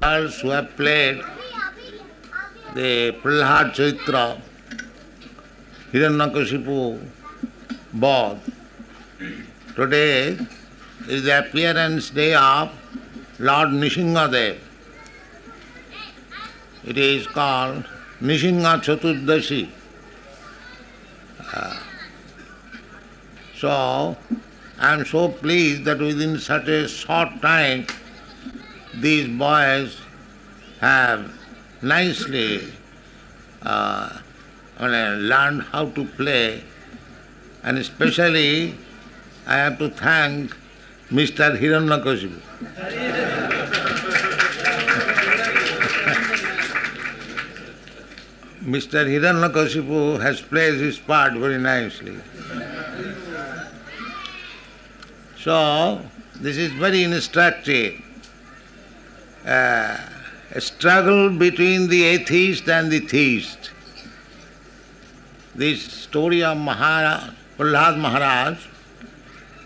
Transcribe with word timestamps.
girls 0.00 0.40
who 0.40 0.48
have 0.48 0.74
played 0.76 1.22
the 2.74 3.12
Prahlad 3.22 3.74
Chaitra, 3.74 4.40
Hiranyakashipu, 5.92 7.06
both. 7.92 8.38
Today 9.76 10.38
is 11.06 11.24
the 11.24 11.38
appearance 11.40 12.10
day 12.10 12.34
of 12.34 12.70
Lord 13.38 13.68
Nrsimhadev. 13.68 14.58
It 16.86 16.96
is 16.96 17.26
called 17.26 17.84
Nrsimha 18.22 18.82
Chaturdashi. 18.82 19.68
Uh, 21.52 21.78
so, 23.54 24.16
I 24.78 24.94
am 24.94 25.04
so 25.04 25.28
pleased 25.28 25.84
that 25.84 25.98
within 25.98 26.38
such 26.38 26.68
a 26.68 26.88
short 26.88 27.42
time 27.42 27.86
these 28.94 29.28
boys 29.28 30.00
have 30.80 31.32
nicely 31.82 32.72
uh, 33.62 34.18
learned 34.80 35.62
how 35.62 35.86
to 35.90 36.04
play 36.04 36.62
and 37.62 37.78
especially 37.78 38.74
I 39.46 39.56
have 39.56 39.78
to 39.78 39.90
thank 39.90 40.56
Mr. 41.10 41.58
Hiranyakashipu. 41.58 42.40
Mr. 48.64 49.06
Hiranyakashipu 49.06 50.20
has 50.20 50.40
played 50.40 50.74
his 50.74 50.98
part 50.98 51.32
very 51.32 51.58
nicely. 51.58 52.16
So, 55.38 56.04
this 56.36 56.58
is 56.58 56.70
very 56.72 57.02
instructive. 57.02 58.00
Uh, 59.46 59.96
a 60.52 60.60
struggle 60.60 61.30
between 61.30 61.88
the 61.88 62.02
atheist 62.04 62.68
and 62.68 62.90
the 62.90 63.00
theist. 63.00 63.70
This 65.54 65.82
story 65.82 66.42
of 66.42 66.58
Maharaj, 66.58 67.30
Prahlad 67.56 67.98
Maharaj 67.98 68.58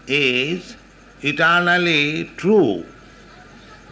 is 0.07 0.77
eternally 1.23 2.31
true. 2.37 2.85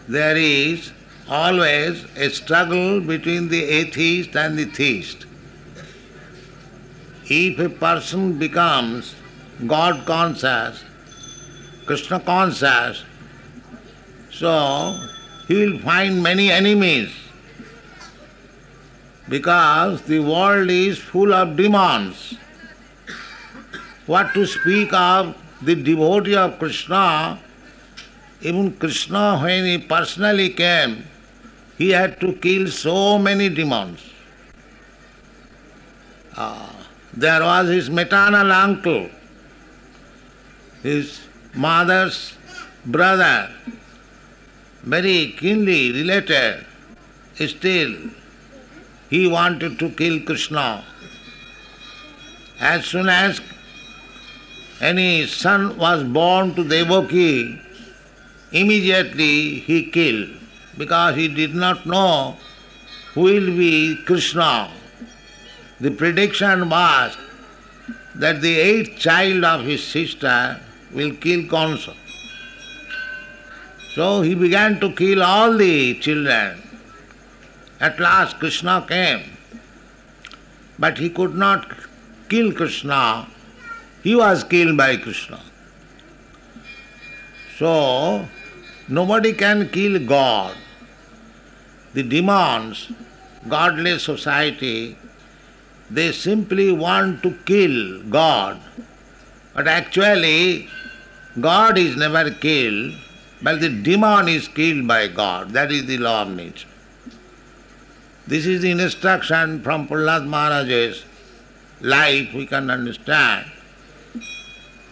There 0.07 0.37
is 0.37 0.91
always 1.27 2.05
a 2.15 2.29
struggle 2.29 3.01
between 3.01 3.49
the 3.49 3.63
atheist 3.63 4.35
and 4.35 4.57
the 4.57 4.65
theist. 4.65 5.25
If 7.25 7.59
a 7.59 7.69
person 7.69 8.37
becomes 8.37 9.15
God 9.65 10.05
conscious, 10.05 10.83
Krishna 11.85 12.19
conscious, 12.19 13.03
so 14.31 14.95
he 15.47 15.55
will 15.55 15.79
find 15.79 16.21
many 16.23 16.51
enemies 16.51 17.11
because 19.29 20.01
the 20.03 20.19
world 20.19 20.69
is 20.69 20.97
full 20.97 21.33
of 21.33 21.55
demons. 21.55 22.35
What 24.05 24.33
to 24.33 24.45
speak 24.45 24.93
of 24.93 25.35
the 25.61 25.75
devotee 25.75 26.35
of 26.35 26.59
Krishna, 26.59 27.39
even 28.41 28.73
Krishna, 28.77 29.39
when 29.39 29.65
he 29.65 29.77
personally 29.77 30.49
came, 30.49 31.05
he 31.77 31.89
had 31.89 32.19
to 32.19 32.33
kill 32.33 32.67
so 32.67 33.17
many 33.17 33.49
demons. 33.49 34.01
Uh, 36.35 36.69
there 37.13 37.41
was 37.41 37.69
his 37.69 37.89
maternal 37.89 38.51
uncle, 38.51 39.09
his 40.81 41.21
mother's 41.53 42.33
brother, 42.85 43.49
very 44.83 45.33
keenly 45.37 45.91
related. 45.91 46.65
Still, 47.35 47.95
he 49.09 49.27
wanted 49.27 49.79
to 49.79 49.89
kill 49.89 50.19
Krishna. 50.21 50.83
As 52.59 52.85
soon 52.85 53.09
as 53.09 53.41
any 54.81 55.25
son 55.25 55.77
was 55.77 56.03
born 56.03 56.53
to 56.55 56.63
Devaki, 56.63 57.59
immediately 58.51 59.59
he 59.59 59.85
killed 59.85 60.29
because 60.77 61.15
he 61.15 61.27
did 61.27 61.55
not 61.55 61.85
know 61.85 62.37
who 63.13 63.21
will 63.21 63.57
be 63.57 63.95
Krishna. 64.05 64.69
The 65.79 65.91
prediction 65.91 66.69
was 66.69 67.17
that 68.15 68.41
the 68.41 68.55
eighth 68.59 68.97
child 68.97 69.43
of 69.43 69.65
his 69.65 69.83
sister 69.83 70.59
will 70.91 71.13
kill 71.15 71.47
Kansa. 71.47 71.93
So 73.95 74.21
he 74.21 74.33
began 74.33 74.79
to 74.79 74.91
kill 74.91 75.21
all 75.21 75.55
the 75.55 75.93
children. 75.99 76.61
At 77.79 77.99
last 77.99 78.39
Krishna 78.39 78.83
came, 78.87 79.23
but 80.79 80.97
he 80.97 81.09
could 81.09 81.35
not 81.35 81.67
kill 82.29 82.51
Krishna. 82.53 83.27
He 84.01 84.15
was 84.15 84.43
killed 84.43 84.77
by 84.77 84.97
Krishna. 84.97 85.39
So, 87.59 88.25
nobody 88.87 89.33
can 89.33 89.69
kill 89.69 89.99
God. 90.05 90.55
The 91.93 92.03
demons, 92.03 92.91
godless 93.47 94.03
society, 94.03 94.97
they 95.91 96.11
simply 96.11 96.71
want 96.71 97.21
to 97.21 97.31
kill 97.45 98.01
God. 98.03 98.59
But 99.53 99.67
actually, 99.67 100.67
God 101.39 101.77
is 101.77 101.95
never 101.95 102.31
killed, 102.31 102.95
but 103.43 103.59
the 103.59 103.69
demon 103.69 104.29
is 104.29 104.47
killed 104.47 104.87
by 104.87 105.07
God. 105.07 105.51
That 105.51 105.71
is 105.71 105.85
the 105.85 105.97
law 105.97 106.21
of 106.21 106.29
nature. 106.29 106.69
This 108.25 108.45
is 108.45 108.61
the 108.61 108.71
instruction 108.71 109.61
from 109.61 109.87
Prahlad 109.87 110.25
Maharaj's 110.25 111.03
life. 111.81 112.33
We 112.33 112.45
can 112.45 112.69
understand 112.69 113.51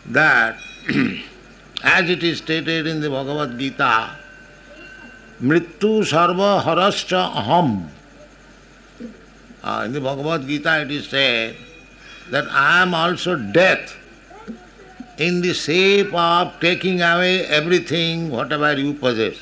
that 0.08 0.58
as 1.84 2.10
it 2.10 2.24
is 2.24 2.40
stated 2.40 2.88
in 2.88 3.00
the 3.00 3.10
Bhagavad 3.10 3.58
Gita, 3.58 4.18
Mrityu 5.42 6.04
sarva 6.04 6.62
harascha 6.62 7.34
aham. 7.34 7.88
Uh, 9.64 9.84
in 9.86 9.94
the 9.94 10.02
Bhagavad 10.02 10.46
Gita 10.46 10.82
it 10.82 10.92
is 10.92 11.08
said 11.08 11.56
that 12.32 12.46
I 12.50 12.82
am 12.82 12.94
also 12.94 13.38
death 13.38 13.96
in 15.22 15.40
the 15.42 15.54
shape 15.54 16.14
of 16.16 16.60
taking 16.60 17.02
away 17.02 17.46
everything, 17.46 18.32
whatever 18.32 18.74
you 18.76 18.94
possess. 18.94 19.36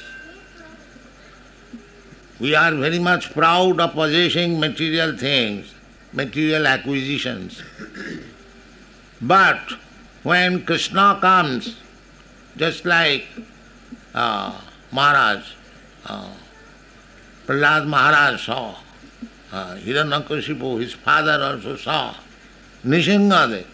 We 2.37 2.53
are 2.53 2.73
very 2.75 2.99
much 2.99 3.31
proud 3.31 3.79
of 3.79 3.93
possessing 3.93 4.59
material 4.59 5.15
things, 5.17 5.73
material 6.11 6.67
acquisitions. 6.67 7.63
But 9.21 9.73
when 10.23 10.65
Krishna 10.65 11.17
comes, 11.21 11.77
just 12.57 12.83
like 12.83 13.25
uh, 14.13 14.59
Maharaj, 14.91 15.45
uh, 16.05 16.29
Prahlad 17.47 17.87
Maharaj 17.87 18.45
saw, 18.45 18.75
uh, 19.53 19.75
Hiranyakashipu, 19.75 20.81
his 20.81 20.93
father 20.93 21.41
also 21.41 21.77
saw, 21.77 22.15
Nrsimhadev. 22.85 23.65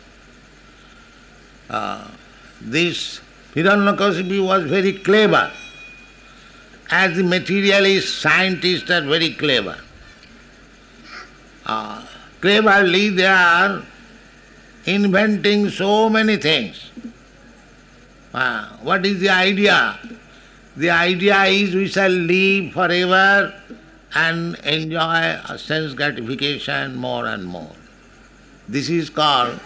Uh, 1.69 2.07
this 2.61 3.21
Hiranyakashipu 3.53 4.45
was 4.45 4.63
very 4.65 4.93
clever 4.93 5.51
as 6.91 7.15
the 7.17 7.23
materialist 7.23 8.21
scientists 8.21 8.89
are 8.91 9.01
very 9.01 9.33
clever. 9.33 9.77
Uh, 11.65 12.05
cleverly 12.41 13.09
they 13.09 13.25
are 13.25 13.83
inventing 14.85 15.69
so 15.69 16.09
many 16.09 16.37
things. 16.37 16.91
Uh, 18.33 18.67
what 18.83 19.05
is 19.05 19.19
the 19.19 19.29
idea? 19.29 19.97
The 20.77 20.89
idea 20.89 21.43
is 21.45 21.73
we 21.73 21.87
shall 21.87 22.09
live 22.11 22.73
forever 22.73 23.53
and 24.13 24.55
enjoy 24.59 25.39
sense 25.57 25.93
gratification 25.93 26.95
more 26.95 27.25
and 27.25 27.45
more. 27.45 27.71
This 28.67 28.89
is 28.89 29.09
called 29.09 29.59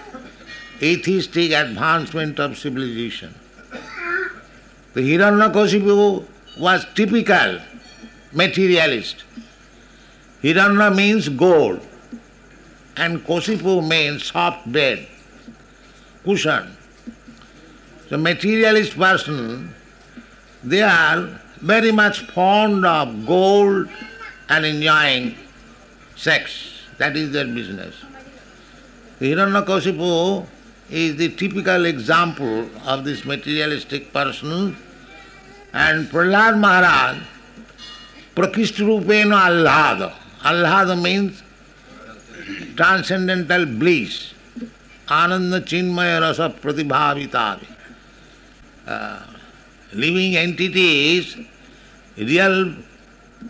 atheistic 0.82 1.52
advancement 1.52 2.40
of 2.40 2.58
civilization. 2.58 3.34
The 4.94 5.02
Hiranyakashipu 5.02 6.26
was 6.60 6.86
typical 6.96 7.60
materialist. 8.34 9.24
Hiranya 10.42 10.96
means 10.96 11.30
gold 11.30 11.86
and 12.96 13.26
Kosipu 13.26 13.88
means 13.88 14.26
soft 14.26 14.72
bed, 14.72 15.08
cushion. 16.24 16.76
The 18.10 18.18
materialist 18.18 18.98
person, 18.98 19.74
they 20.64 20.82
are 20.82 21.40
very 21.62 21.92
much 21.92 22.22
fond 22.32 22.86
of 22.86 23.26
gold 23.26 23.88
and 24.50 24.66
enjoying 24.66 25.36
sex. 26.16 26.74
That 26.98 27.16
is 27.16 27.32
their 27.32 27.46
business. 27.46 27.96
The 29.20 29.32
Hiranyakashipu 29.34 30.48
is 30.90 31.16
the 31.18 31.30
typical 31.30 31.86
example 31.86 32.68
of 32.86 33.04
this 33.04 33.26
materialistic 33.26 34.12
person 34.12 34.76
and 35.74 36.08
Prahlad 36.08 36.60
Maharaj 36.60 37.18
Prakrishtarupena 38.36 39.50
Allada. 39.50 40.14
Allada 40.42 41.00
means 41.00 41.44
transcendental 42.76 43.66
bliss. 43.66 44.34
Ananda 45.10 45.62
Chinmaya 45.62 46.22
Rasa 46.22 46.50
Pratibhavitavi. 46.62 47.68
Uh, 48.88 49.24
living 49.94 50.36
entities, 50.36 51.38
real 52.18 52.76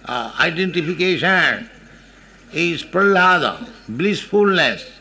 uh, 0.06 0.33
identification 0.39 1.69
is 2.51 2.83
prahlada, 2.83 3.68
blissfulness. 3.88 4.99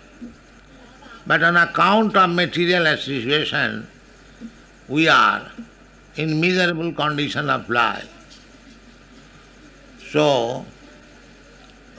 But 1.29 1.43
on 1.43 1.57
account 1.59 2.17
of 2.17 2.31
material 2.31 2.87
association, 2.87 3.87
we 4.89 5.09
are 5.09 5.47
in 6.17 6.41
miserable 6.41 6.91
condition 6.95 7.51
of 7.51 7.69
life. 7.69 8.09
So, 10.11 10.65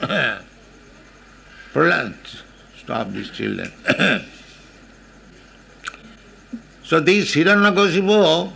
Prahlad, 1.72 2.16
stop 2.76 3.12
these 3.12 3.30
children. 3.30 3.72
so 6.82 6.98
this 6.98 7.32
Hiranyakasipu 7.36 8.52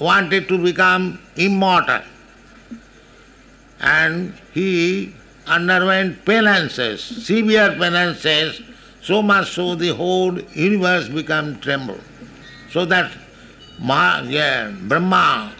wanted 0.00 0.48
to 0.48 0.56
become 0.56 1.18
immortal 1.36 2.00
and 3.78 4.32
he 4.54 5.14
underwent 5.46 6.24
penances, 6.24 7.04
severe 7.04 7.76
penances, 7.78 8.62
so 9.02 9.22
much 9.22 9.52
so 9.52 9.74
the 9.74 9.94
whole 9.94 10.38
universe 10.52 11.08
become 11.08 11.58
tremble. 11.60 11.98
So 12.70 12.84
that 12.84 13.10
Ma, 13.78 14.20
yeah, 14.20 14.70
Brahma, 14.82 15.52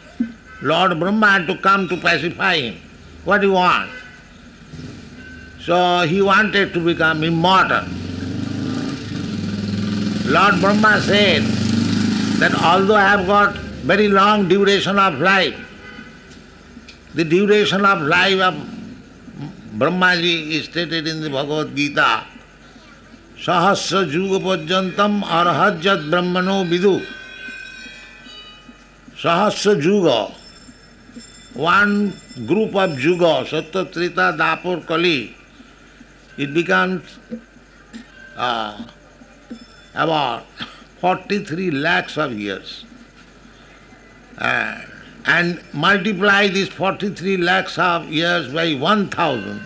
Lord 0.61 1.01
Brahma 1.01 1.31
had 1.33 1.47
to 1.47 1.57
come 1.57 1.89
to 1.89 1.97
pacify 1.97 2.57
him. 2.57 2.81
What 3.25 3.41
do 3.41 3.49
you 3.49 3.53
want? 3.55 3.91
So 5.61 6.01
he 6.01 6.21
wanted 6.21 6.75
to 6.75 6.85
become 6.85 7.25
immortal. 7.25 7.85
Lord 10.27 10.61
Brahma 10.61 11.01
said 11.01 11.43
that 12.41 12.55
although 12.63 12.95
I 12.95 13.09
have 13.17 13.27
got 13.27 13.57
very 13.57 14.09
long 14.09 14.49
duration 14.49 14.99
of 14.99 15.19
life, 15.19 15.57
the 17.15 17.25
duration 17.25 17.85
of 17.85 18.03
life 18.03 18.39
of 18.41 18.55
Brahmaji 19.79 20.51
is 20.51 20.67
stated 20.67 21.07
in 21.07 21.23
the 21.23 21.31
Bhagavad 21.31 21.75
Gita. 21.75 22.25
सहस्र 23.45 23.99
युग 24.15 24.33
पर्यतम 24.45 25.21
अर्हत 25.37 25.87
ब्रह्मणो 26.11 26.63
विदु 26.71 26.99
सहस्र 29.23 29.77
युग 29.85 30.09
one 31.57 31.95
group 32.49 32.77
of 32.83 32.91
जुग 33.05 33.23
Satya 33.53 33.85
Treta 33.95 34.31
Dwapar 34.43 34.85
Kali 34.89 35.17
it 36.39 36.51
become 36.51 36.99
about 39.97 40.65
forty 41.01 41.39
three 41.47 41.71
lakhs 41.81 42.19
of 42.19 42.33
years 42.33 42.79
and 45.29 45.57
multiply 45.85 46.49
this 46.61 46.71
forty 46.77 47.11
three 47.21 47.37
lakhs 47.49 47.79
of 47.89 48.13
years 48.13 48.53
by 48.53 48.79
one 48.81 49.07
thousand 49.19 49.61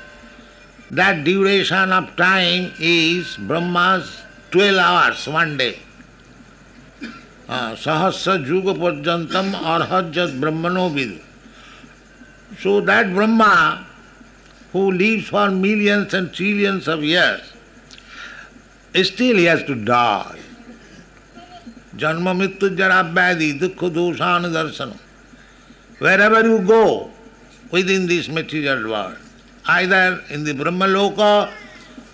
that 0.97 1.25
duration 1.25 1.93
of 1.93 2.15
time 2.17 2.73
is 2.79 3.37
Brahma's 3.37 4.23
12 4.51 4.77
hours 4.79 5.27
one 5.27 5.57
day. 5.57 5.79
Ah, 7.49 7.75
Sahasra 7.77 8.39
Juga 8.45 8.75
Pajantam 8.75 9.53
Arhajat 9.53 10.39
Brahmano 10.41 10.89
Vidu. 10.89 11.21
So 12.61 12.81
that 12.83 13.13
Brahma, 13.13 13.85
who 14.73 14.93
lives 14.93 15.29
for 15.29 15.51
millions 15.51 16.15
and 16.15 16.33
trillions 16.33 16.87
of 16.87 17.03
years, 17.03 17.43
still 19.03 19.37
he 19.37 19.45
has 19.45 19.65
to 19.65 19.75
die. 19.75 20.39
Janma 21.97 22.35
Mittu 22.35 22.77
Jara 22.77 23.05
Vyadi 23.05 23.59
Dukha 23.59 23.91
Doshana 23.91 24.51
Darsana. 24.51 24.97
Wherever 25.99 26.47
you 26.47 26.61
go 26.63 27.11
within 27.71 28.07
this 28.07 28.29
material 28.29 28.89
world, 28.91 29.19
either 29.67 30.23
in 30.31 30.45
the 30.45 30.55
Brahma 30.55 30.87
Loka 30.87 31.53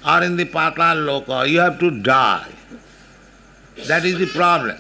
or 0.07 0.23
in 0.23 0.37
the 0.37 0.45
Patal 0.45 1.05
Loka, 1.07 1.49
you 1.49 1.61
have 1.61 1.79
to 1.81 1.91
die. 1.91 2.49
That 3.87 4.05
is 4.05 4.19
the 4.19 4.27
problem. 4.27 4.79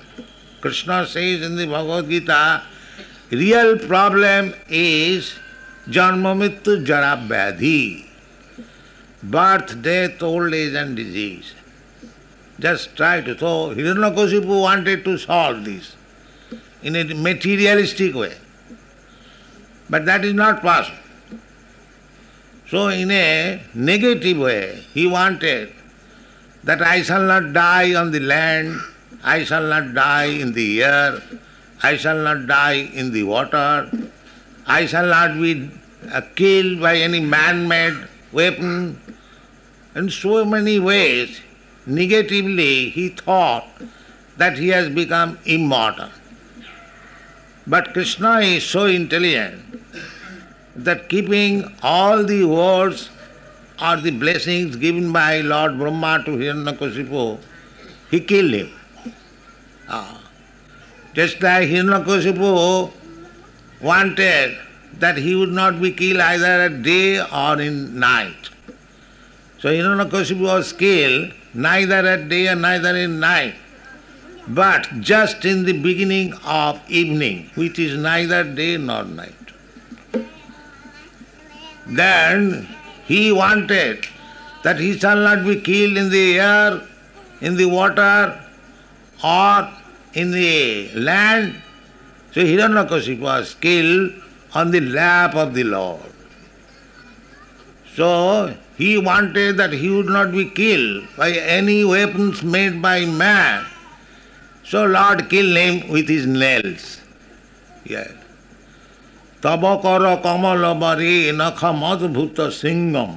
Krishna 0.60 1.06
says 1.06 1.42
in 1.42 1.56
the 1.56 1.66
Bhagavad 1.66 2.08
Gita, 2.08 2.62
real 3.30 3.78
problem 3.78 4.54
is 4.68 5.34
janma 5.88 6.36
mittu 6.36 6.84
jara 6.84 7.16
birth, 9.22 9.82
death, 9.82 10.22
old 10.22 10.54
age 10.54 10.74
and 10.74 10.96
disease. 10.96 11.54
Just 12.58 12.96
try 12.96 13.20
to. 13.20 13.38
So 13.38 13.74
Hiranyakasipu 13.74 14.60
wanted 14.60 15.04
to 15.04 15.18
solve 15.18 15.64
this 15.64 15.96
in 16.82 16.96
a 16.96 17.04
materialistic 17.14 18.14
way. 18.14 18.36
But 19.88 20.06
that 20.06 20.24
is 20.24 20.34
not 20.34 20.62
possible. 20.62 20.99
So, 22.70 22.86
in 22.86 23.10
a 23.10 23.60
negative 23.74 24.38
way, 24.38 24.84
he 24.94 25.04
wanted 25.08 25.72
that 26.62 26.80
I 26.80 27.02
shall 27.02 27.22
not 27.22 27.52
die 27.52 27.94
on 27.96 28.12
the 28.12 28.20
land, 28.20 28.78
I 29.24 29.42
shall 29.42 29.66
not 29.66 29.92
die 29.92 30.26
in 30.26 30.52
the 30.52 30.84
air, 30.84 31.20
I 31.82 31.96
shall 31.96 32.22
not 32.22 32.46
die 32.46 32.90
in 32.94 33.10
the 33.10 33.24
water, 33.24 33.90
I 34.68 34.86
shall 34.86 35.06
not 35.06 35.40
be 35.40 35.68
uh, 36.12 36.20
killed 36.36 36.80
by 36.80 36.96
any 36.98 37.18
man 37.18 37.66
made 37.66 38.06
weapon. 38.30 39.00
In 39.96 40.08
so 40.08 40.44
many 40.44 40.78
ways, 40.78 41.40
negatively, 41.86 42.90
he 42.90 43.08
thought 43.08 43.66
that 44.36 44.56
he 44.56 44.68
has 44.68 44.88
become 44.90 45.40
immortal. 45.44 46.10
But 47.66 47.92
Krishna 47.94 48.38
is 48.38 48.64
so 48.64 48.84
intelligent 48.86 49.70
that 50.76 51.08
keeping 51.08 51.64
all 51.82 52.24
the 52.24 52.44
words 52.44 53.10
or 53.82 53.96
the 53.96 54.10
blessings 54.10 54.76
given 54.76 55.12
by 55.12 55.40
Lord 55.40 55.78
Brahma 55.78 56.22
to 56.24 56.32
Hiranyakasipu, 56.32 57.38
he 58.10 58.20
killed 58.20 58.52
him. 58.52 58.70
Ah. 59.88 60.20
Just 61.14 61.42
like 61.42 61.68
Hiranyakasipu 61.68 62.92
wanted 63.80 64.58
that 64.98 65.16
he 65.16 65.34
would 65.34 65.52
not 65.52 65.80
be 65.80 65.90
killed 65.92 66.20
either 66.20 66.62
at 66.68 66.82
day 66.82 67.20
or 67.20 67.60
in 67.60 67.98
night. 67.98 68.50
So 69.58 69.68
Hiranyakasipu 69.68 70.40
was 70.40 70.72
killed 70.72 71.32
neither 71.54 72.06
at 72.06 72.28
day 72.28 72.46
and 72.48 72.62
neither 72.62 72.94
in 72.96 73.18
night, 73.20 73.54
but 74.48 74.88
just 75.00 75.44
in 75.44 75.64
the 75.64 75.72
beginning 75.72 76.34
of 76.44 76.80
evening, 76.88 77.50
which 77.54 77.78
is 77.78 77.98
neither 77.98 78.44
day 78.44 78.76
nor 78.76 79.04
night. 79.04 79.39
Then 81.90 82.68
he 83.06 83.32
wanted 83.32 84.06
that 84.62 84.78
he 84.78 84.98
shall 84.98 85.16
not 85.16 85.44
be 85.44 85.60
killed 85.60 85.96
in 85.96 86.10
the 86.10 86.38
air, 86.38 86.80
in 87.40 87.56
the 87.56 87.64
water, 87.66 88.40
or 89.24 89.70
in 90.14 90.30
the 90.30 90.90
land. 90.94 91.60
So 92.32 92.42
Hiranyakasipu 92.42 93.20
was 93.20 93.54
killed 93.54 94.12
on 94.54 94.70
the 94.70 94.80
lap 94.80 95.34
of 95.34 95.54
the 95.54 95.64
Lord. 95.64 96.02
So 97.96 98.54
he 98.76 98.98
wanted 98.98 99.56
that 99.56 99.72
he 99.72 99.90
would 99.90 100.06
not 100.06 100.30
be 100.32 100.48
killed 100.48 101.08
by 101.16 101.32
any 101.32 101.84
weapons 101.84 102.42
made 102.42 102.80
by 102.80 103.04
man. 103.04 103.66
So 104.64 104.86
Lord 104.86 105.28
killed 105.28 105.56
him 105.56 105.88
with 105.88 106.08
his 106.08 106.26
nails. 106.26 107.00
Yes. 107.84 108.19
तब 109.44 109.62
कर 109.84 110.04
कमल 110.24 110.64
बरी 110.80 111.32
नख 111.32 111.64
मजभूत 111.74 112.40
सिंगम। 112.52 113.12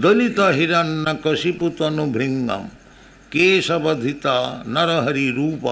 दलित 0.00 0.40
हिरण्य 0.56 1.14
कशिपुतनुभृंगम 1.26 2.64
केशवधित 3.32 4.26
नरहरि 4.68 5.28
रूप। 5.30 5.64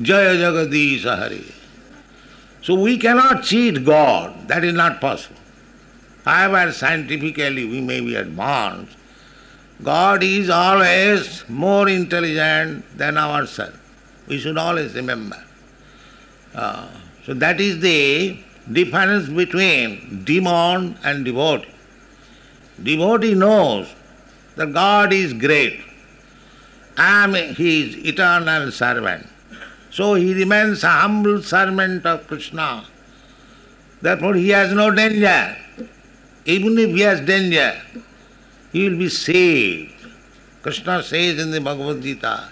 जय 0.00 0.36
जगदीश 0.36 1.06
हरे। 1.06 1.44
So 2.62 2.76
we 2.84 2.96
cannot 2.96 3.40
cheat 3.42 3.82
God 3.84 4.40
that 4.48 4.64
is 4.64 4.76
not 4.76 5.00
possible 5.00 6.30
I 6.30 6.46
were 6.46 6.70
scientifically 6.80 7.64
we 7.64 7.80
may 7.80 8.00
be 8.00 8.14
advance 8.16 8.96
God 9.84 10.22
is 10.22 10.50
always 10.52 11.42
more 11.50 11.90
intelligent 11.90 12.84
than 12.98 13.18
our 13.18 13.44
self 13.54 14.28
we 14.30 14.40
should 14.40 14.58
always 14.58 14.96
remember 14.96 15.50
Uh... 16.52 17.01
so 17.24 17.34
that 17.34 17.60
is 17.60 17.80
the 17.80 18.36
difference 18.70 19.28
between 19.28 20.24
demon 20.24 20.96
and 21.04 21.24
devotee. 21.24 21.68
Devotee 22.82 23.34
knows 23.34 23.92
that 24.56 24.72
God 24.72 25.12
is 25.12 25.32
great. 25.32 25.80
I 26.96 27.24
am 27.24 27.34
his 27.34 27.96
eternal 27.96 28.70
servant. 28.72 29.26
So 29.90 30.14
he 30.14 30.34
remains 30.34 30.82
a 30.84 30.90
humble 30.90 31.42
servant 31.42 32.06
of 32.06 32.26
Krishna. 32.26 32.84
Therefore 34.00 34.34
he 34.34 34.48
has 34.50 34.72
no 34.72 34.90
danger. 34.90 35.56
Even 36.44 36.76
if 36.78 36.90
he 36.90 37.00
has 37.00 37.20
danger, 37.20 37.80
he 38.72 38.88
will 38.88 38.98
be 38.98 39.08
saved. 39.08 39.92
Krishna 40.62 41.02
says 41.02 41.38
in 41.38 41.50
the 41.50 41.60
Bhagavad 41.60 42.02
Gita, 42.02 42.48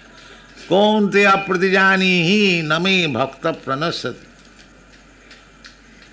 Konte 0.69 1.27
apratijani 1.27 2.63
hi 2.63 2.79
name 2.79 3.15
bhakta 3.15 3.53
pranasati. 3.53 4.30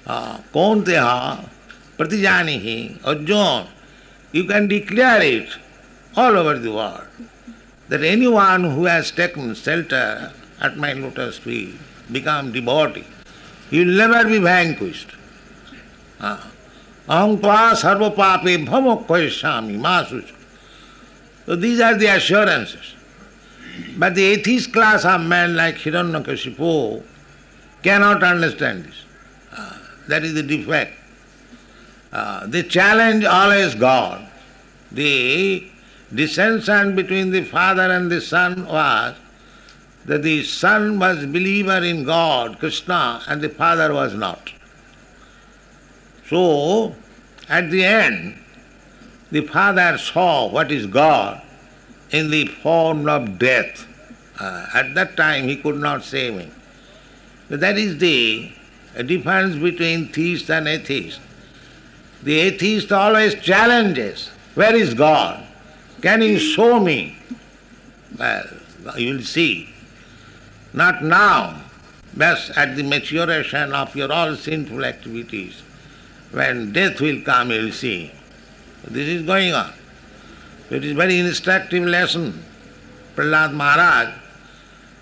हाँ 0.08 0.44
कौन 0.54 0.84
थे 0.88 0.96
हा? 0.96 1.32
प्रतिजानी 1.98 2.58
ही 2.66 2.78
और 3.06 3.18
जो 3.30 3.44
you 4.34 4.44
can 4.52 4.68
declare 4.68 5.22
it 5.24 6.18
all 6.20 6.38
over 6.38 6.58
world 6.58 7.24
that 7.92 8.04
any 8.12 8.28
one 8.36 8.66
who's 8.76 9.14
taken 9.16 9.54
shelter 9.64 10.32
at 10.66 10.78
my 10.84 10.94
lotus 10.94 11.40
we 11.48 11.60
become 12.12 12.52
the 12.52 12.62
body 12.70 13.04
you 13.74 13.84
never 13.86 14.28
be 14.28 14.40
भैंक 14.40 14.84
अहम 16.22 17.36
क्वा 17.38 17.74
सर्व 17.82 18.10
पापे 18.18 18.56
भमो 18.66 18.96
क्वेश्वामी 19.08 19.78
मा 19.88 20.02
सुच 20.12 20.32
तो 21.48 21.56
these 21.56 21.82
are 21.82 21.94
the 21.98 22.06
assurance 22.06 22.76
but 24.00 24.14
the 24.14 24.20
atheist 24.20 24.66
class 24.74 25.06
of 25.06 25.22
man 25.34 25.56
like 25.56 25.76
Hiranyakashipu 26.30 26.72
cannot 27.84 28.24
understand 28.24 28.84
this 28.84 29.06
That 30.08 30.24
is 30.24 30.34
the 30.34 30.44
defect. 30.44 30.94
Uh, 32.12 32.48
they 32.48 32.64
challenge 32.64 33.26
always 33.26 33.76
God. 33.76 34.28
The 34.92 35.70
dissension 36.14 36.96
between 36.96 37.32
the 37.32 37.44
father 37.44 37.92
and 37.92 38.10
the 38.10 38.22
son 38.22 38.66
was 38.66 39.16
that 40.06 40.24
the 40.24 40.44
son 40.44 41.00
was 41.00 41.26
believer 41.26 41.84
in 41.84 42.06
God, 42.06 42.60
Krishna, 42.60 43.22
and 43.28 43.42
the 43.42 43.50
father 43.50 43.94
was 43.94 44.14
not. 44.14 44.52
So, 46.30 46.96
at 47.50 47.70
the 47.70 47.84
end, 47.84 48.40
the 49.32 49.42
father 49.42 49.98
saw 49.98 50.50
what 50.50 50.72
is 50.72 50.86
God 50.86 51.42
in 52.12 52.32
the 52.32 52.46
form 52.48 53.10
of 53.10 53.38
death. 53.38 53.86
Uh, 54.40 54.68
at 54.74 54.96
that 54.96 55.18
time, 55.18 55.48
he 55.48 55.58
could 55.58 55.78
not 55.78 56.04
save 56.04 56.40
him. 56.40 56.52
But 57.50 57.60
that 57.60 57.78
is 57.78 57.98
the 57.98 58.52
difference 59.04 59.56
between 59.56 60.10
theist 60.10 60.50
and 60.50 60.68
atheist. 60.68 61.20
The 62.24 62.40
atheist 62.40 62.92
always 62.92 63.36
challenges, 63.36 64.30
Where 64.56 64.76
is 64.76 64.94
God? 64.94 65.46
Can 66.02 66.22
you 66.22 66.40
show 66.40 66.80
me? 66.80 67.18
Well, 68.18 68.46
you 68.98 69.16
will 69.16 69.22
see. 69.22 69.70
Not 70.74 71.04
now, 71.04 71.62
but 72.16 72.52
at 72.58 72.76
the 72.76 72.84
maturation 72.84 73.74
of 73.74 73.96
your 73.96 74.12
all 74.12 74.36
sinful 74.36 74.84
activities. 74.84 75.62
When 76.32 76.72
death 76.74 77.00
will 77.00 77.22
come, 77.22 77.52
you 77.52 77.66
will 77.66 77.72
see. 77.72 78.12
This 78.86 79.08
is 79.08 79.24
going 79.24 79.54
on. 79.54 79.72
It 80.70 80.84
is 80.84 80.94
very 80.94 81.20
instructive 81.20 81.84
lesson. 81.84 82.44
Prahlad 83.16 83.54
Maharaj, 83.54 84.14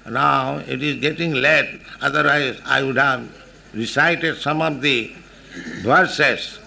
now 0.10 0.58
it 0.58 0.82
is 0.82 1.02
getting 1.02 1.34
late, 1.34 1.82
otherwise 2.02 2.60
I 2.66 2.84
would 2.84 2.98
have 2.98 3.28
recited 3.76 4.38
some 4.38 4.62
of 4.62 4.82
the 4.82 5.12
verses 5.84 6.60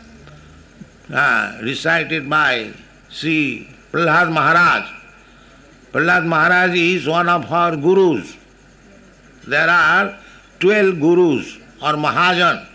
uh, 1.13 1.59
recited 1.63 2.29
by 2.29 2.71
Sri 3.09 3.69
Prahlad 3.91 4.33
Maharaj. 4.33 4.85
Prahlad 5.93 6.27
Maharaj 6.27 6.77
is 6.77 7.07
one 7.07 7.29
of 7.29 7.51
our 7.51 7.77
gurus. 7.77 8.37
There 9.47 9.69
are 9.69 10.19
twelve 10.61 11.01
gurus 11.01 11.57
or 11.83 11.95
Mahajan. 11.95 12.67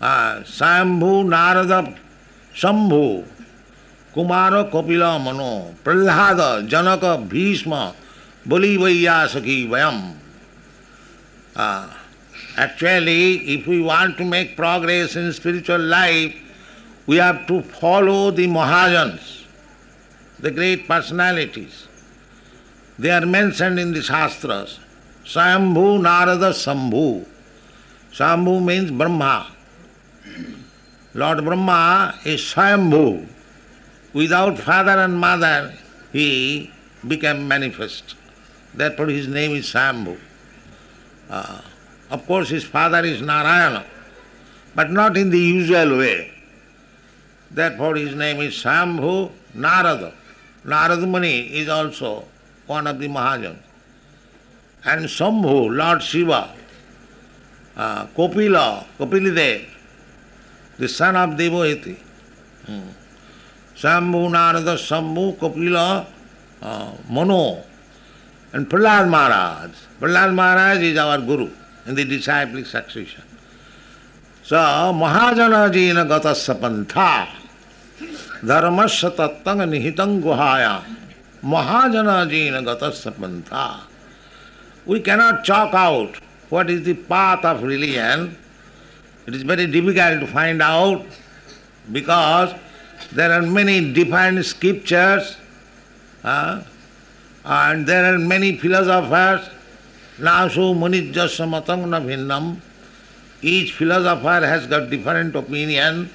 Uh, 0.00 0.40
Sambhu, 0.40 1.24
Narada, 1.28 1.94
Shambhu, 2.52 3.24
Kumara, 4.12 4.68
Mano, 5.22 5.72
Prahlada, 5.84 6.66
Janaka, 6.66 7.16
Bhishma, 7.18 7.94
Bali, 8.44 8.76
Vaiyasaki, 8.76 9.68
Vayam. 9.68 10.16
Uh, 11.54 11.86
actually, 12.56 13.54
if 13.54 13.66
we 13.66 13.80
want 13.80 14.16
to 14.18 14.24
make 14.24 14.56
progress 14.56 15.16
in 15.16 15.32
spiritual 15.32 15.80
life, 15.80 16.34
we 17.06 17.16
have 17.16 17.46
to 17.48 17.62
follow 17.62 18.30
the 18.30 18.46
Mahajans 18.46 19.42
the 20.42 20.50
great 20.50 20.86
personalities. 20.88 21.86
They 22.98 23.10
are 23.10 23.24
mentioned 23.24 23.78
in 23.78 23.92
the 23.92 24.02
Shastras. 24.02 24.80
Swayambhu 25.24 26.02
Narada 26.02 26.50
Sambhu. 26.50 27.24
Sambhu 28.12 28.62
means 28.62 28.90
Brahma. 28.90 29.46
Lord 31.14 31.44
Brahma 31.44 32.18
is 32.24 32.40
Swayambhu. 32.40 33.28
Without 34.12 34.58
father 34.58 34.98
and 34.98 35.16
mother, 35.16 35.72
he 36.12 36.70
became 37.06 37.46
manifest. 37.46 38.16
Therefore 38.74 39.06
his 39.06 39.28
name 39.28 39.52
is 39.52 39.66
Swayambhu. 39.66 40.18
Uh, 41.30 41.60
of 42.12 42.26
course 42.26 42.50
his 42.50 42.62
father 42.62 43.02
is 43.04 43.22
Narayana, 43.22 43.84
but 44.74 44.90
not 44.90 45.16
in 45.16 45.30
the 45.30 45.38
usual 45.38 45.96
way. 45.96 46.30
Therefore 47.50 47.96
his 47.96 48.14
name 48.14 48.40
is 48.42 48.52
Swayambhu 48.54 49.30
Narada. 49.54 50.12
Narada 50.62 51.06
Muni 51.06 51.40
is 51.60 51.70
also 51.70 52.24
one 52.66 52.86
of 52.86 52.98
the 52.98 53.08
Mahajans. 53.08 53.56
And 54.84 55.06
Sambhu, 55.06 55.74
Lord 55.74 56.02
Shiva, 56.02 56.54
uh, 57.76 58.06
Kopila, 58.08 58.84
Kopilidev, 58.98 59.66
the 60.78 60.88
son 60.88 61.16
of 61.16 61.30
Devahuti. 61.30 61.96
Hmm. 62.66 62.88
Sambhu, 63.74 64.30
Narada, 64.30 64.74
Sambhu, 64.74 65.36
Kopila, 65.38 66.06
uh, 66.60 66.92
Mano, 67.08 67.62
and 68.52 68.68
Prahlad 68.68 69.08
Maharaj. 69.08 69.70
Prahlad 69.98 70.34
Maharaj 70.34 70.82
is 70.82 70.98
our 70.98 71.18
guru 71.18 71.50
in 71.86 71.94
the 71.94 72.04
disciplic 72.04 72.66
succession. 72.66 73.22
So, 74.44 74.56
Mahajana 74.56 75.72
Jina 75.72 76.04
pantha 76.04 77.28
dharmasya 78.42 79.14
tattanga 79.14 79.66
nihitang 79.68 80.20
guhaya 80.20 80.82
Mahajana 81.42 82.28
Jina 82.28 82.62
pantha 82.62 83.80
We 84.84 85.00
cannot 85.00 85.44
chalk 85.44 85.74
out 85.74 86.16
what 86.50 86.68
is 86.68 86.82
the 86.82 86.94
path 86.94 87.44
of 87.44 87.62
religion. 87.62 88.36
It 89.26 89.34
is 89.34 89.42
very 89.42 89.66
difficult 89.66 90.20
to 90.20 90.26
find 90.26 90.60
out 90.60 91.06
because 91.90 92.52
there 93.12 93.30
are 93.32 93.42
many 93.42 93.92
different 93.92 94.44
scriptures 94.44 95.36
uh, 96.24 96.62
and 97.44 97.86
there 97.86 98.14
are 98.14 98.18
many 98.18 98.56
philosophers 98.56 99.48
Nasu 100.18 100.74
munijjasya 100.74 101.48
matang 101.48 101.88
na. 101.88 102.56
Each 103.40 103.72
philosopher 103.72 104.46
has 104.46 104.66
got 104.66 104.88
different 104.88 105.34
opinion. 105.34 106.10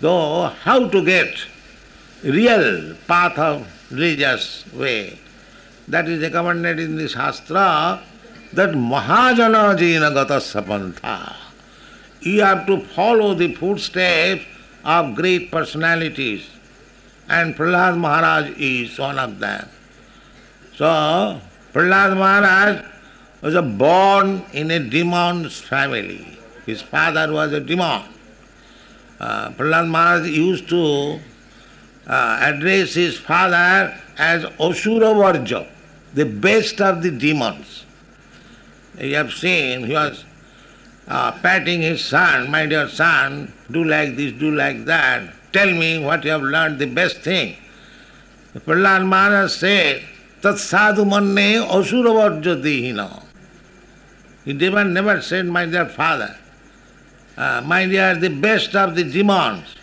Though 0.00 0.48
how 0.64 0.88
to 0.88 1.04
get 1.04 1.34
real 2.22 2.94
path 3.06 3.38
of 3.38 3.66
religious 3.90 4.64
way, 4.74 5.18
that 5.88 6.08
is 6.08 6.22
recommended 6.22 6.78
in 6.78 6.96
the 6.96 7.08
Shastra 7.08 8.02
that 8.52 8.70
Mahajana 8.70 9.78
Jina 9.78 10.10
Gata 10.10 10.34
Sapantha. 10.34 11.34
You 12.20 12.42
have 12.42 12.66
to 12.66 12.80
follow 12.80 13.34
the 13.34 13.54
footsteps 13.54 14.44
of 14.84 15.14
great 15.14 15.50
personalities, 15.50 16.46
and 17.28 17.54
Prahlad 17.54 17.96
Maharaj 17.96 18.50
is 18.58 18.98
one 18.98 19.18
of 19.18 19.38
them. 19.38 19.68
So, 20.76 21.40
Prahlad 21.72 22.16
Maharaj 22.16 22.84
was 23.42 23.54
born 23.76 24.42
in 24.52 24.70
a 24.70 24.80
demon's 24.80 25.60
family. 25.60 26.38
His 26.66 26.82
father 26.82 27.32
was 27.32 27.52
a 27.52 27.60
demon. 27.60 28.02
Uh, 29.20 29.50
Prahlad 29.50 29.88
Maharaj 29.88 30.28
used 30.28 30.68
to 30.68 31.20
uh, 32.06 32.38
address 32.40 32.94
his 32.94 33.18
father 33.18 33.96
as 34.18 34.44
Asura 34.58 35.14
Varja, 35.14 35.66
the 36.14 36.26
best 36.26 36.80
of 36.80 37.02
the 37.02 37.10
demons. 37.10 37.84
You 38.98 39.14
have 39.14 39.32
seen, 39.32 39.84
he 39.84 39.92
was 39.92 40.24
uh, 41.06 41.32
patting 41.40 41.82
his 41.82 42.04
son, 42.04 42.50
my 42.50 42.66
dear 42.66 42.88
son, 42.88 43.52
do 43.70 43.84
like 43.84 44.16
this, 44.16 44.32
do 44.32 44.50
like 44.50 44.84
that, 44.86 45.32
tell 45.52 45.70
me 45.72 46.04
what 46.04 46.24
you 46.24 46.30
have 46.32 46.42
learned, 46.42 46.78
the 46.78 46.86
best 46.86 47.18
thing. 47.18 47.56
Prahlad 48.54 49.06
Maharaj 49.06 49.52
said, 49.52 50.02
तत्साधु 50.44 51.04
मन 51.04 51.26
ने 51.34 51.48
असुर 51.78 52.08
वर्ज 52.10 52.48
दिहीन 52.62 53.00
देवर 54.46 54.84
never 54.86 55.20
send 55.20 55.50
my 55.50 55.66
dear 55.66 55.84
father 55.96 57.62
my 57.66 57.86
dear 57.86 58.16
the 58.16 58.30
best 58.40 58.76
of 58.76 58.90
the 58.90 59.06
demons 59.12 59.76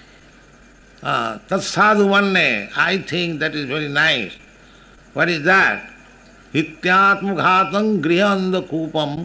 तत्साधु 1.49 2.07
मन 2.09 2.25
ने 2.33 2.47
I 2.77 2.99
think 3.11 3.39
that 3.39 3.55
is 3.55 3.71
very 3.71 3.87
nice 3.93 4.37
what 5.15 5.29
is 5.29 5.41
that 5.43 6.55
हित्यात्मघातं 6.55 7.91
गृह 8.03 8.25
अंधकूपम 8.25 9.15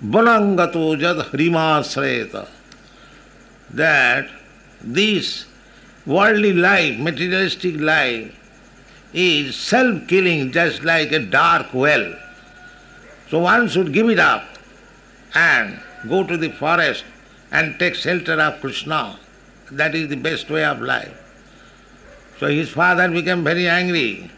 बनंगतो 0.00 0.84
जद 0.96 1.24
हरिमाश्रेत 1.32 2.36
that 3.76 4.30
this 4.94 5.34
worldly 6.06 6.52
life 6.60 6.98
materialistic 7.00 7.80
life 7.80 8.41
is 9.12 9.56
self-killing 9.56 10.52
just 10.52 10.82
like 10.84 11.12
a 11.12 11.18
dark 11.18 11.72
well. 11.74 12.14
So 13.28 13.40
one 13.40 13.68
should 13.68 13.92
give 13.92 14.08
it 14.08 14.18
up 14.18 14.44
and 15.34 15.80
go 16.08 16.24
to 16.24 16.36
the 16.36 16.50
forest 16.50 17.04
and 17.50 17.78
take 17.78 17.94
shelter 17.94 18.40
of 18.40 18.60
Krishna. 18.60 19.18
That 19.70 19.94
is 19.94 20.08
the 20.08 20.16
best 20.16 20.50
way 20.50 20.64
of 20.64 20.80
life. 20.80 21.18
So 22.38 22.48
his 22.48 22.70
father 22.70 23.08
became 23.10 23.44
very 23.44 23.68
angry. 23.68 24.30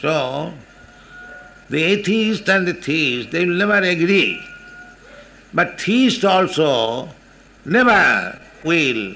So 0.00 0.52
the 1.68 1.82
atheist 1.82 2.48
and 2.48 2.66
the 2.66 2.74
theist, 2.74 3.30
they 3.30 3.44
will 3.44 3.54
never 3.54 3.78
agree. 3.78 4.42
But 5.52 5.80
theist 5.80 6.24
also 6.24 7.08
never 7.64 8.40
will 8.64 9.14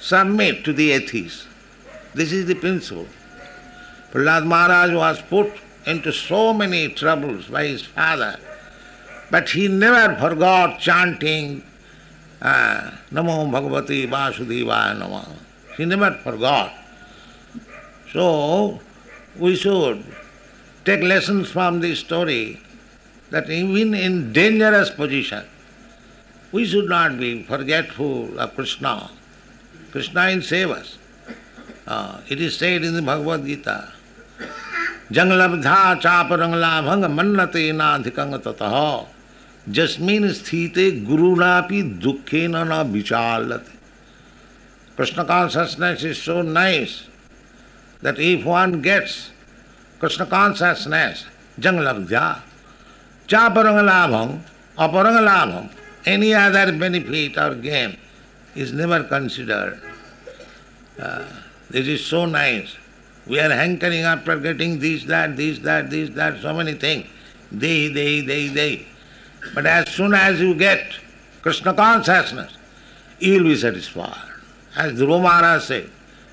submit 0.00 0.64
to 0.64 0.72
the 0.72 0.92
atheist. 0.92 1.46
This 2.14 2.32
is 2.32 2.46
the 2.46 2.54
principle. 2.54 3.06
Prahlad 4.12 4.44
Maharaj 4.46 4.92
was 4.92 5.22
put 5.22 5.50
into 5.86 6.12
so 6.12 6.52
many 6.52 6.88
troubles 6.88 7.46
by 7.46 7.66
his 7.66 7.82
father, 7.82 8.38
but 9.30 9.48
he 9.48 9.68
never 9.68 10.14
forgot 10.16 10.78
chanting 10.78 11.62
uh, 12.42 12.90
Namo 13.10 13.48
Bhagavati 13.50 14.06
Vasudevaya 14.08 14.98
Nama. 14.98 15.26
He 15.78 15.86
never 15.86 16.12
forgot. 16.22 16.74
So, 18.12 18.80
we 19.38 19.56
should 19.56 20.04
take 20.84 21.00
lessons 21.00 21.50
from 21.50 21.80
this 21.80 22.00
story 22.00 22.60
that 23.30 23.48
even 23.48 23.94
in 23.94 24.32
dangerous 24.34 24.90
position, 24.90 25.44
we 26.52 26.66
should 26.66 26.90
not 26.90 27.18
be 27.18 27.42
forgetful 27.44 28.38
of 28.38 28.54
Krishna. 28.54 29.10
Krishna 29.90 30.26
will 30.26 30.42
save 30.42 30.70
us. 30.70 30.98
Uh, 31.86 32.20
it 32.28 32.40
is 32.40 32.58
said 32.58 32.84
in 32.84 32.94
the 32.94 33.00
Bhagavad 33.00 33.46
Gita, 33.46 33.92
जंगलब्धा 35.10 35.94
चाप 35.94 36.32
रंगला 36.32 36.80
भंग 36.82 37.04
मन्नते 37.16 37.70
नाधिकंग 37.72 38.34
ततः। 38.44 38.76
जस्मिन 39.68 40.32
स्थिते 40.32 40.90
गुरुनापी 41.06 41.82
दुखे 42.02 42.46
न 42.48 42.56
न 42.68 42.82
विचाल 42.92 43.58
Krishna 44.98 45.22
consciousness 45.24 46.04
is 46.04 46.18
so 46.18 46.42
nice 46.42 46.92
that 48.04 48.18
if 48.20 48.48
one 48.48 48.80
gets 48.80 49.14
Krishna 50.00 50.24
consciousness 50.24 51.24
जंगलब्धा 51.60 52.24
चाप 53.28 53.58
रंगला 53.58 54.06
भंग, 54.06 54.38
अपरंगला 54.78 55.44
भंग 55.46 56.08
एनी 56.08 56.32
अदर 56.32 56.72
बेनिफिट 56.80 57.38
और 57.38 57.54
gain 57.60 57.92
is 58.56 58.74
never 58.74 59.02
considered 59.12 59.74
this 61.72 61.86
is 61.88 62.00
so 62.00 62.24
nice 62.26 62.76
We 63.26 63.38
are 63.38 63.50
hankering 63.50 64.02
after 64.02 64.36
getting 64.38 64.78
this, 64.78 65.04
that, 65.04 65.36
this, 65.36 65.58
that, 65.60 65.90
this, 65.90 66.10
that, 66.10 66.40
so 66.40 66.54
many 66.54 66.74
things. 66.74 67.06
They, 67.52 67.88
they, 67.88 68.20
they, 68.20 68.48
they. 68.48 68.86
But 69.54 69.66
as 69.66 69.88
soon 69.90 70.14
as 70.14 70.40
you 70.40 70.54
get 70.54 70.94
Krishna 71.42 71.74
consciousness, 71.74 72.56
you 73.18 73.34
will 73.34 73.50
be 73.50 73.56
satisfied. 73.56 74.28
As 74.76 74.94
Dhruva 74.94 75.22
Maharaj 75.22 75.64
said, 75.64 75.90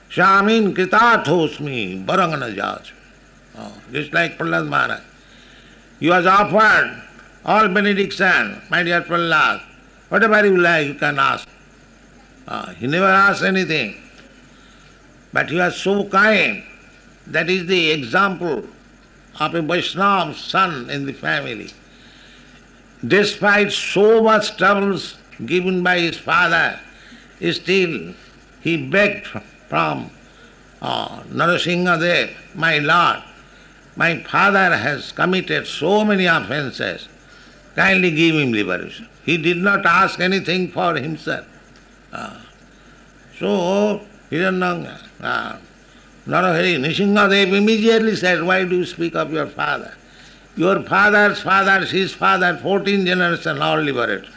Shamin 0.10 0.74
kritathosmi 0.74 2.05
barangana 2.05 2.55
jaj. 2.55 2.91
Oh, 3.58 3.74
just 3.91 4.13
like 4.13 4.38
Prahlad 4.38 4.67
Maharaj. 4.67 5.01
He 6.00 6.10
was 6.10 6.25
offered 6.25 7.03
all 7.46 7.67
benediction, 7.67 8.62
my 8.69 8.84
dear 8.84 9.01
Prahlad. 9.01 9.62
Whatever 10.10 10.46
you 10.46 10.58
like, 10.58 10.88
you 10.88 10.93
can 10.96 11.19
ask. 11.19 11.48
Uh, 12.48 12.74
he 12.74 12.88
never 12.88 13.05
asked 13.05 13.43
anything. 13.43 13.96
But 15.32 15.49
he 15.49 15.58
was 15.58 15.75
so 15.75 16.10
kind. 16.10 16.63
That 17.30 17.50
is 17.50 17.68
the 17.68 17.92
example 17.92 18.65
of 19.39 19.56
a 19.56 19.62
Vaishnava 19.62 20.34
son 20.34 20.89
in 20.89 21.06
the 21.06 21.13
family. 21.13 21.70
Despite 23.06 23.72
so 23.72 24.22
much 24.24 24.58
troubles 24.58 25.18
given 25.46 25.84
by 25.84 26.00
his 26.00 26.18
father, 26.18 26.80
still 27.52 28.13
he 28.62 28.89
begged 28.89 29.28
from 29.70 30.10
uh, 30.82 31.22
Narasimha 31.24 32.34
my 32.56 32.80
lord, 32.80 33.24
my 33.96 34.22
father 34.24 34.76
has 34.76 35.12
committed 35.12 35.68
so 35.68 36.04
many 36.04 36.26
offences, 36.26 37.08
kindly 37.76 38.12
give 38.12 38.36
him 38.36 38.52
liberation. 38.52 39.08
He 39.24 39.38
did 39.38 39.58
not 39.58 39.86
ask 39.86 40.20
anything 40.20 40.72
for 40.72 40.96
himself. 40.96 41.46
Uh, 42.12 42.39
so, 43.38 44.02
Hiranyanga, 44.32 45.00
uh, 45.22 45.58
Narahari, 46.30 46.78
Nrsimhadev 46.78 47.58
immediately 47.58 48.15
said, 48.15 48.44
Why 48.44 48.63
do 48.63 48.78
you 48.78 48.86
speak 48.86 49.15
of 49.15 49.34
your 49.34 49.48
father? 49.48 49.96
Your 50.56 50.84
father's 50.84 51.42
father, 51.42 51.84
his 51.86 52.13
father, 52.13 52.56
14 52.62 53.04
generations 53.04 53.60
all 53.60 53.80
liberated. 53.80 54.30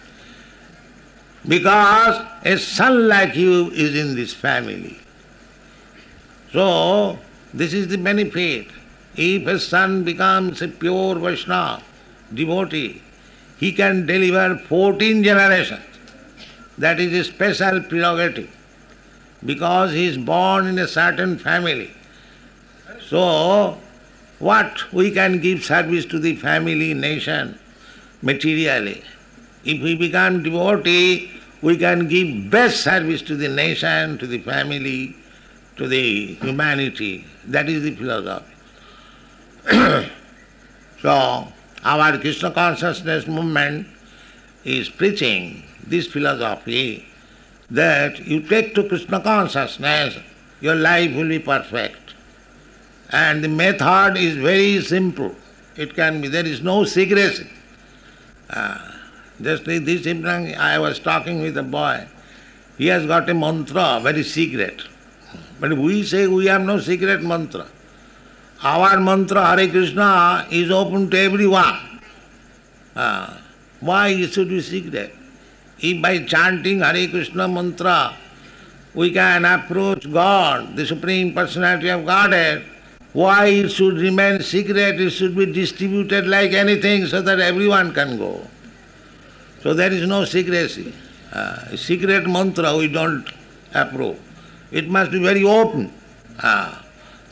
Because 1.46 2.26
a 2.44 2.56
son 2.56 3.08
like 3.08 3.36
you 3.36 3.70
is 3.72 3.94
in 3.94 4.14
this 4.14 4.32
family. 4.32 4.98
So, 6.52 7.18
this 7.52 7.74
is 7.74 7.88
the 7.88 7.98
benefit. 7.98 8.68
If 9.14 9.46
a 9.46 9.58
son 9.58 10.02
becomes 10.02 10.62
a 10.62 10.68
pure 10.68 11.16
Vaishnava, 11.16 11.82
devotee, 12.32 13.02
he 13.58 13.70
can 13.70 14.06
deliver 14.06 14.56
14 14.66 15.22
generations. 15.22 15.84
That 16.78 17.00
is 17.00 17.12
a 17.12 17.30
special 17.30 17.82
prerogative 17.82 18.50
because 19.44 19.92
he 19.92 20.06
is 20.06 20.16
born 20.18 20.66
in 20.66 20.78
a 20.78 20.86
certain 20.86 21.38
family. 21.38 21.90
So, 23.08 23.78
what 24.38 24.92
we 24.92 25.10
can 25.10 25.40
give 25.40 25.64
service 25.64 26.04
to 26.06 26.18
the 26.18 26.36
family, 26.36 26.94
nation, 26.94 27.58
materially. 28.22 29.02
If 29.64 29.82
we 29.82 29.94
become 29.94 30.42
devotee, 30.42 31.30
we 31.60 31.76
can 31.76 32.08
give 32.08 32.50
best 32.50 32.82
service 32.82 33.22
to 33.22 33.36
the 33.36 33.48
nation, 33.48 34.18
to 34.18 34.26
the 34.26 34.38
family, 34.38 35.16
to 35.76 35.86
the 35.86 36.34
humanity. 36.34 37.24
That 37.46 37.68
is 37.68 37.82
the 37.82 37.94
philosophy. 37.94 38.46
so, 41.00 41.48
our 41.84 42.18
Krishna 42.18 42.50
consciousness 42.50 43.26
movement 43.26 43.86
is 44.64 44.88
preaching 44.88 45.62
this 45.86 46.06
philosophy 46.06 47.06
that 47.72 48.26
you 48.26 48.40
take 48.40 48.74
to 48.74 48.86
Krishna 48.86 49.20
consciousness, 49.20 50.18
your 50.60 50.74
life 50.74 51.14
will 51.16 51.28
be 51.28 51.38
perfect. 51.38 52.14
And 53.10 53.42
the 53.42 53.48
method 53.48 54.16
is 54.16 54.36
very 54.36 54.80
simple. 54.82 55.34
It 55.76 55.94
can 55.94 56.20
be, 56.20 56.28
there 56.28 56.46
is 56.46 56.62
no 56.62 56.84
secrecy. 56.84 57.48
Uh, 58.50 58.78
just 59.40 59.64
this 59.64 60.06
evening 60.06 60.54
I 60.56 60.78
was 60.78 60.98
talking 60.98 61.40
with 61.40 61.56
a 61.56 61.62
boy. 61.62 62.06
He 62.76 62.88
has 62.88 63.06
got 63.06 63.28
a 63.30 63.34
mantra, 63.34 64.00
very 64.02 64.22
secret. 64.22 64.82
But 65.58 65.72
we 65.78 66.02
say 66.02 66.26
we 66.26 66.46
have 66.46 66.62
no 66.62 66.78
secret 66.78 67.22
mantra. 67.22 67.66
Our 68.62 69.00
mantra, 69.00 69.56
Hare 69.56 69.68
Krishna, 69.68 70.46
is 70.50 70.70
open 70.70 71.10
to 71.10 71.18
everyone. 71.18 72.00
Uh, 72.94 73.34
why 73.80 74.08
it 74.08 74.32
should 74.32 74.50
be 74.50 74.60
secret? 74.60 75.14
If 75.82 76.00
by 76.00 76.20
chanting 76.20 76.80
Hare 76.80 77.08
Krishna 77.08 77.48
mantra 77.48 78.16
we 78.94 79.10
can 79.10 79.44
approach 79.44 80.10
God, 80.12 80.76
the 80.76 80.86
Supreme 80.86 81.34
Personality 81.34 81.88
of 81.88 82.04
Godhead, 82.04 82.64
why 83.12 83.46
it 83.46 83.70
should 83.70 83.98
remain 83.98 84.40
secret? 84.40 85.00
It 85.00 85.10
should 85.10 85.36
be 85.36 85.46
distributed 85.46 86.26
like 86.26 86.52
anything 86.52 87.06
so 87.06 87.20
that 87.22 87.40
everyone 87.40 87.92
can 87.92 88.16
go. 88.16 88.40
So 89.62 89.74
there 89.74 89.92
is 89.92 90.06
no 90.06 90.24
secrecy. 90.24 90.94
Uh, 91.32 91.76
secret 91.76 92.28
mantra 92.28 92.76
we 92.76 92.88
don't 92.88 93.26
approve. 93.74 94.18
It 94.70 94.88
must 94.88 95.10
be 95.10 95.22
very 95.22 95.44
open. 95.44 95.92
Uh, 96.38 96.78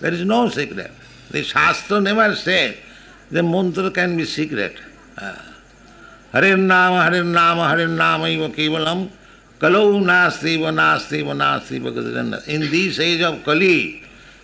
there 0.00 0.12
is 0.12 0.24
no 0.24 0.48
secret. 0.48 0.90
The 1.30 1.42
Shastra 1.42 2.00
never 2.00 2.34
said 2.34 2.76
the 3.30 3.42
mantra 3.42 3.90
can 3.90 4.16
be 4.16 4.24
secret. 4.24 4.76
Uh, 5.16 5.36
हरिर्नाम 6.35 6.93
हरिर्नाम 6.99 7.59
हरिर्नाम 7.61 8.23
केवलम 8.55 9.03
कलौ 9.61 9.99
नास्तिव 10.05 10.69
नास्तिव 10.69 11.31
नास्तिव 11.33 11.87
In 12.47 12.61
this 12.71 12.99
age 12.99 13.21
of 13.21 13.43
Kali, 13.45 14.03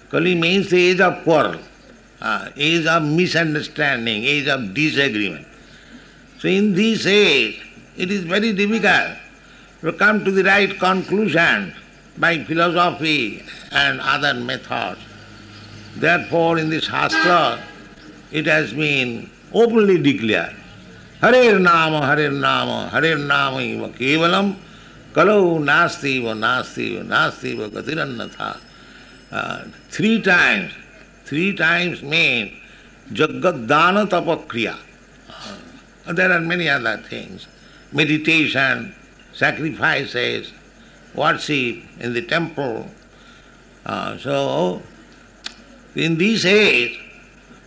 Kali 0.10 0.36
means 0.36 0.69
the 0.69 0.91
age 0.91 1.01
of 1.01 1.23
quarrel, 1.23 1.60
uh, 2.21 2.49
age 2.55 2.86
of 2.86 3.03
misunderstanding, 3.03 4.23
age 4.23 4.47
of 4.47 4.73
disagreement. 4.73 5.45
So 6.39 6.47
in 6.47 6.73
this 6.73 7.05
age, 7.05 7.62
it 7.97 8.10
is 8.10 8.23
very 8.23 8.53
difficult 8.53 9.17
to 9.81 9.91
come 9.93 10.23
to 10.23 10.31
the 10.31 10.43
right 10.43 10.77
conclusion 10.79 11.73
by 12.17 12.43
philosophy 12.45 13.43
and 13.71 13.99
other 14.01 14.34
methods. 14.34 15.01
Therefore, 15.97 16.57
in 16.57 16.69
this 16.69 16.86
Shastra, 16.86 17.62
it 18.31 18.45
has 18.45 18.73
been 18.73 19.29
openly 19.53 20.01
declared 20.01 20.55
Kalau 25.16 25.57
nasti 25.64 26.20
va 26.20 26.37
nasti 26.37 26.92
va 26.92 27.02
nasti 27.02 27.57
va 27.57 27.72
gatirannatha. 27.72 28.61
Uh, 29.33 29.64
three 29.88 30.20
times, 30.20 30.72
three 31.24 31.55
times 31.55 32.02
means 32.02 32.52
Jagadana 33.12 34.05
Tapakriya. 34.07 34.76
Uh, 36.07 36.12
there 36.12 36.31
are 36.31 36.40
many 36.40 36.68
other 36.68 36.98
things. 37.09 37.46
Meditation, 37.92 38.94
sacrifices, 39.33 40.52
worship 41.14 41.83
in 41.98 42.12
the 42.12 42.20
temple. 42.20 42.87
Uh, 43.87 44.18
so, 44.18 44.83
in 45.94 46.18
this 46.18 46.44
age, 46.44 47.00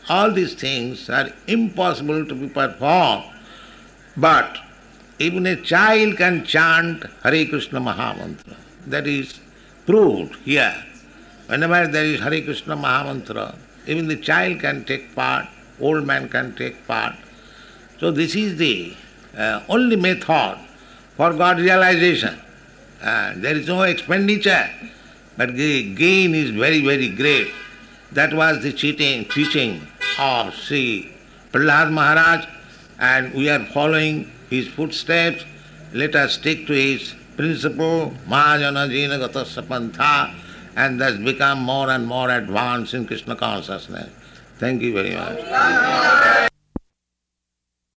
all 0.08 0.32
these 0.32 0.54
things 0.54 1.10
are 1.10 1.32
impossible 1.48 2.28
to 2.28 2.36
be 2.36 2.48
performed. 2.48 3.26
But 4.18 4.58
even 5.20 5.46
a 5.46 5.56
child 5.56 6.18
can 6.18 6.46
chant 6.46 7.04
Hare 7.24 7.46
Krishna 7.46 7.80
Mahamantra. 7.80 8.56
That 8.88 9.08
is 9.08 9.40
proved 9.86 10.36
here. 10.44 10.76
Whenever 11.48 11.88
there 11.88 12.06
is 12.06 12.20
Hare 12.20 12.42
Krishna 12.42 12.76
Mahamantra, 12.76 13.56
even 13.88 14.08
the 14.08 14.16
child 14.16 14.60
can 14.60 14.86
take 14.86 15.16
part, 15.16 15.46
old 15.80 16.06
man 16.06 16.30
can 16.30 16.56
take 16.56 16.88
part. 16.88 17.16
So 18.00 18.12
this 18.12 18.36
is 18.36 18.58
the 18.58 18.96
uh, 19.38 19.62
only 19.68 19.96
method 19.96 20.58
for 21.16 21.34
God 21.34 21.60
realization. 21.60 22.40
Uh, 23.02 23.34
there 23.36 23.56
is 23.56 23.68
no 23.68 23.84
expenditure, 23.84 24.70
but 25.38 25.56
the 25.56 25.94
gain 25.96 26.36
is 26.36 26.52
very, 26.52 26.82
very 26.82 27.10
great. 27.10 27.50
That 28.12 28.34
was 28.34 28.62
the 28.62 28.72
teaching, 28.72 29.26
teaching 29.26 29.86
of 30.20 30.54
Sri 30.54 31.12
Prahlad 31.52 31.92
Maharaj, 31.92 32.46
and 33.00 33.34
we 33.34 33.50
are 33.50 33.64
following 33.66 34.32
his 34.50 34.68
footsteps. 34.68 35.44
Let 35.94 36.16
us 36.16 36.34
stick 36.34 36.68
to 36.68 36.74
his 36.74 37.16
principle, 37.36 38.14
Mahajana 38.28 38.90
Jina 38.90 39.18
Gatasya 39.18 40.34
and 40.76 41.02
thus 41.02 41.18
become 41.18 41.62
more 41.62 41.90
and 41.90 42.06
more 42.06 42.30
advanced 42.30 42.94
in 42.94 43.06
Krishna 43.08 43.36
consciousness. 43.36 44.10
Thank 44.60 44.82
you 44.82 44.94
very 44.94 45.16
much. 45.16 46.49